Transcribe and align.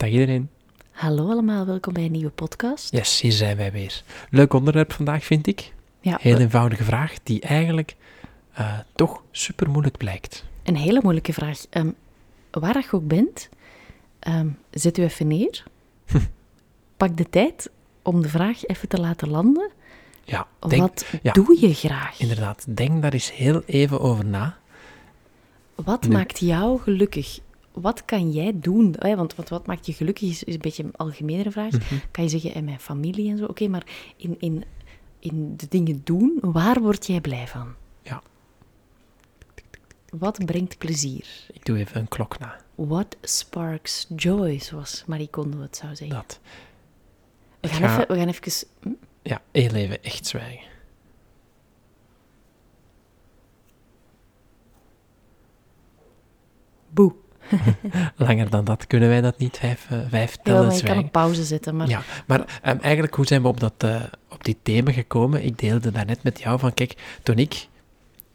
Dag 0.00 0.08
iedereen. 0.08 0.48
Hallo 0.90 1.30
allemaal, 1.30 1.66
welkom 1.66 1.92
bij 1.92 2.04
een 2.04 2.10
nieuwe 2.12 2.30
podcast. 2.30 2.92
Yes, 2.92 3.20
hier 3.20 3.32
zijn 3.32 3.56
wij 3.56 3.72
weer. 3.72 4.02
Leuk 4.30 4.52
onderwerp 4.52 4.92
vandaag, 4.92 5.24
vind 5.24 5.46
ik. 5.46 5.72
Ja, 6.00 6.18
Heel 6.20 6.38
eenvoudige 6.38 6.84
vraag 6.84 7.14
die 7.22 7.40
eigenlijk 7.40 7.96
eh, 8.52 8.78
toch 8.94 9.22
super 9.30 9.70
moeilijk 9.70 9.96
blijkt. 9.96 10.44
een 10.62 10.76
hele 10.76 11.00
moeilijke 11.02 11.32
vraag. 11.32 11.64
Ehm, 11.70 11.90
waar 12.50 12.78
je 12.78 12.92
ook 12.92 13.06
bent, 13.06 13.48
ehm, 14.18 14.48
zet 14.70 14.98
u 14.98 15.02
even 15.02 15.26
neer. 15.26 15.64
Pak 16.96 17.16
de 17.16 17.28
tijd 17.30 17.70
om 18.02 18.22
de 18.22 18.28
vraag 18.28 18.64
even 18.66 18.88
te 18.88 19.00
laten 19.00 19.28
landen. 19.28 19.70
Ja, 20.24 20.46
denk, 20.68 20.82
Wat 20.82 21.06
ja. 21.22 21.32
doe 21.32 21.60
je 21.60 21.74
graag? 21.74 22.20
inderdaad, 22.20 22.64
denk 22.68 23.02
daar 23.02 23.12
eens 23.12 23.32
heel 23.32 23.62
even 23.66 24.00
over 24.00 24.24
na. 24.26 24.56
Wat 25.74 26.02
Nu- 26.02 26.12
maakt 26.12 26.38
jou 26.38 26.80
gelukkig? 26.80 27.38
Wat 27.80 28.04
kan 28.04 28.30
jij 28.30 28.52
doen? 28.54 28.94
Eh, 28.94 29.14
Want, 29.16 29.34
want 29.34 29.48
wat 29.48 29.66
maakt 29.66 29.86
je 29.86 29.92
gelukkig 29.92 30.28
is, 30.30 30.44
is 30.44 30.54
een 30.54 30.60
beetje 30.60 30.84
een 30.84 30.96
algemenere 30.96 31.50
vraag. 31.50 31.72
Mhm. 31.72 31.94
Kan 32.10 32.24
je 32.24 32.30
zeggen, 32.30 32.54
in 32.54 32.64
mijn 32.64 32.80
familie 32.80 33.30
en 33.30 33.36
zo. 33.38 33.44
Oké, 33.44 33.68
maar 33.68 33.86
in, 34.16 34.36
in, 34.38 34.64
in 35.18 35.56
de 35.56 35.66
dingen 35.68 36.00
doen, 36.04 36.38
waar 36.40 36.80
word 36.80 37.06
jij 37.06 37.20
blij 37.20 37.46
van? 37.48 37.74
Ja. 38.02 38.22
Wat 40.10 40.44
brengt 40.44 40.78
plezier? 40.78 41.26
Ik 41.52 41.64
doe 41.64 41.78
even 41.78 42.00
een 42.00 42.08
klok 42.08 42.38
na. 42.38 42.56
What 42.74 43.16
sparks 43.22 44.06
joy, 44.16 44.58
zoals 44.58 45.04
Marie 45.06 45.28
Kondo 45.28 45.60
het 45.60 45.76
zou 45.76 45.96
zeggen. 45.96 46.16
Dat. 46.16 46.40
we, 47.60 47.68
gaan 47.68 47.88
ga- 47.88 47.94
even, 48.02 48.08
we 48.14 48.18
gaan 48.18 48.28
even... 48.28 48.68
hm? 48.82 48.88
Ja, 49.22 49.42
heel 49.52 49.74
even 49.74 50.02
echt 50.04 50.26
zwijgen. 50.26 50.68
Langer 58.16 58.50
dan 58.50 58.64
dat 58.64 58.86
kunnen 58.86 59.08
wij 59.08 59.20
dat 59.20 59.38
niet, 59.38 59.56
vijf, 59.56 59.86
eh, 59.90 59.98
vijf 60.08 60.36
Ja, 60.36 60.42
tellen 60.42 60.66
maar 60.66 60.76
je 60.76 60.82
kan 60.82 60.98
op 60.98 61.12
pauze 61.12 61.44
zetten, 61.44 61.76
maar... 61.76 61.88
Ja, 61.88 62.02
maar 62.26 62.60
ehm, 62.62 62.78
eigenlijk, 62.80 63.14
hoe 63.14 63.26
zijn 63.26 63.42
we 63.42 63.48
op, 63.48 63.60
dat, 63.60 63.74
eh, 63.78 64.02
op 64.28 64.44
die 64.44 64.58
thema 64.62 64.92
gekomen? 64.92 65.44
Ik 65.44 65.58
deelde 65.58 65.90
daarnet 65.90 66.22
met 66.22 66.40
jou 66.40 66.58
van, 66.58 66.74
kijk, 66.74 67.18
toen 67.22 67.38
ik 67.38 67.68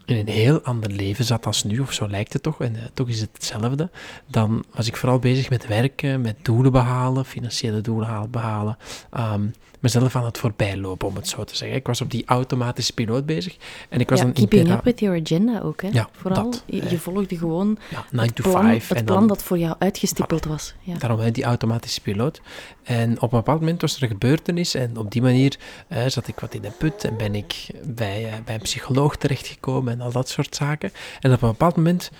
in 0.05 0.17
een 0.17 0.27
heel 0.27 0.61
ander 0.61 0.91
leven 0.91 1.25
zat 1.25 1.45
als 1.45 1.63
nu, 1.63 1.79
of 1.79 1.93
zo 1.93 2.07
lijkt 2.07 2.33
het 2.33 2.43
toch, 2.43 2.61
en 2.61 2.75
eh, 2.75 2.81
toch 2.93 3.07
is 3.07 3.21
het 3.21 3.29
hetzelfde, 3.33 3.89
dan 4.27 4.63
was 4.73 4.87
ik 4.87 4.97
vooral 4.97 5.19
bezig 5.19 5.49
met 5.49 5.67
werken, 5.67 6.21
met 6.21 6.35
doelen 6.41 6.71
behalen, 6.71 7.25
financiële 7.25 7.81
doelen 7.81 8.31
behalen, 8.31 8.77
ehm, 9.11 9.47
mezelf 9.79 10.15
aan 10.15 10.25
het 10.25 10.37
voorbijlopen, 10.37 11.07
om 11.07 11.15
het 11.15 11.27
zo 11.27 11.43
te 11.43 11.55
zeggen. 11.55 11.77
Ik 11.77 11.87
was 11.87 12.01
op 12.01 12.11
die 12.11 12.23
automatische 12.25 12.93
piloot 12.93 13.25
bezig, 13.25 13.57
en 13.89 13.99
ik 13.99 14.09
was 14.09 14.19
Ja, 14.19 14.31
keeping 14.31 14.71
up 14.71 14.83
with 14.83 14.99
your 14.99 15.21
agenda 15.21 15.61
ook, 15.61 15.81
hè? 15.81 15.87
Ja, 15.91 16.09
Vooral, 16.11 16.43
dat, 16.43 16.63
je, 16.65 16.81
eh. 16.81 16.91
je 16.91 16.99
volgde 16.99 17.37
gewoon 17.37 17.77
ja, 17.89 18.05
9 18.11 18.27
het 18.27 18.35
to 18.35 18.51
plan, 18.51 18.63
5. 18.63 18.87
het 18.87 18.97
en 18.97 19.05
plan 19.05 19.17
dan, 19.17 19.27
dat 19.27 19.43
voor 19.43 19.57
jou 19.57 19.75
uitgestippeld 19.79 20.45
was. 20.45 20.73
Ja. 20.79 20.97
Daarom 20.97 21.31
die 21.31 21.43
automatische 21.43 22.01
piloot. 22.01 22.41
En 22.83 23.15
op 23.21 23.31
een 23.31 23.37
bepaald 23.37 23.59
moment 23.59 23.81
was 23.81 23.95
er 23.95 24.03
een 24.03 24.09
gebeurtenis 24.09 24.75
en 24.75 24.97
op 24.97 25.11
die 25.11 25.21
manier 25.21 25.57
eh, 25.87 26.05
zat 26.07 26.27
ik 26.27 26.39
wat 26.39 26.53
in 26.53 26.61
de 26.61 26.71
put 26.77 27.03
en 27.03 27.17
ben 27.17 27.35
ik 27.35 27.67
bij, 27.83 28.41
bij 28.45 28.55
een 28.55 28.61
psycholoog 28.61 29.15
terechtgekomen 29.15 29.94
en 29.95 30.01
al 30.01 30.11
dat 30.11 30.29
soort 30.29 30.55
zaken. 30.55 30.91
En 31.19 31.33
op 31.33 31.41
een 31.41 31.49
bepaald 31.49 31.75
moment 31.75 32.11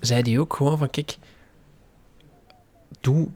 zei 0.00 0.22
hij 0.22 0.38
ook 0.38 0.54
gewoon 0.54 0.78
van, 0.78 0.90
kijk, 0.90 1.16
doe 3.00 3.28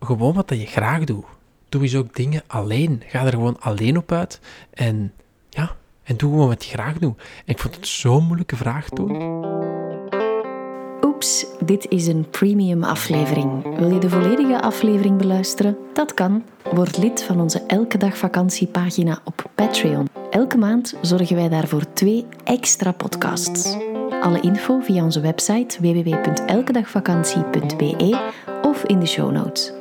gewoon 0.00 0.34
wat 0.34 0.50
je 0.50 0.66
graag 0.66 1.04
doet. 1.04 1.24
Doe 1.68 1.82
eens 1.82 1.96
ook 1.96 2.14
dingen 2.14 2.42
alleen. 2.46 3.02
Ga 3.06 3.24
er 3.24 3.32
gewoon 3.32 3.60
alleen 3.60 3.96
op 3.96 4.12
uit 4.12 4.40
en 4.70 5.12
ja, 5.48 5.76
en 6.02 6.16
doe 6.16 6.30
gewoon 6.30 6.48
wat 6.48 6.64
je 6.64 6.70
graag 6.70 6.98
doet. 6.98 7.18
En 7.18 7.52
ik 7.52 7.58
vond 7.58 7.74
het 7.74 7.86
zo'n 7.86 8.24
moeilijke 8.24 8.56
vraag 8.56 8.88
toen. 8.88 9.10
Oeps, 11.04 11.46
dit 11.64 11.88
is 11.88 12.06
een 12.06 12.30
premium 12.30 12.84
aflevering. 12.84 13.78
Wil 13.78 13.92
je 13.92 13.98
de 13.98 14.08
volledige 14.08 14.62
aflevering 14.62 15.18
beluisteren? 15.18 15.76
Dat 15.92 16.14
kan. 16.14 16.44
Word 16.72 16.98
lid 16.98 17.22
van 17.22 17.40
onze 17.40 17.62
Elke 17.66 17.98
Dag 17.98 18.16
Vakantiepagina 18.16 19.20
op 19.24 19.50
Patreon. 19.54 20.19
Elke 20.30 20.58
maand 20.58 20.94
zorgen 21.02 21.36
wij 21.36 21.48
daarvoor 21.48 21.92
twee 21.92 22.26
extra 22.44 22.92
podcasts. 22.92 23.76
Alle 24.20 24.40
info 24.40 24.80
via 24.80 25.04
onze 25.04 25.20
website 25.20 25.80
www.elkedagvakantie.be 25.80 28.30
of 28.62 28.84
in 28.84 29.00
de 29.00 29.06
show 29.06 29.32
notes. 29.32 29.79